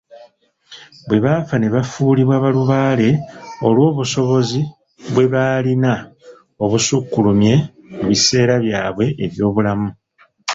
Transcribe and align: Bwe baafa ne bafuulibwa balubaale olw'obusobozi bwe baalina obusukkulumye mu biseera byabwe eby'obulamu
Bwe 1.07 1.17
baafa 1.25 1.55
ne 1.57 1.67
bafuulibwa 1.75 2.35
balubaale 2.43 3.09
olw'obusobozi 3.67 4.61
bwe 5.13 5.25
baalina 5.33 5.93
obusukkulumye 6.63 7.55
mu 7.97 8.03
biseera 8.09 8.53
byabwe 8.63 9.05
eby'obulamu 9.25 9.89